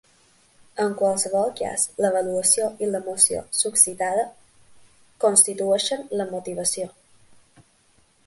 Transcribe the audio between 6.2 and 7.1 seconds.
la motivació.